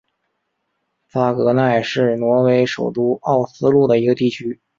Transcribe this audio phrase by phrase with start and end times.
[1.09, 4.59] 萨格奈是挪威首都奥斯陆的一个地区。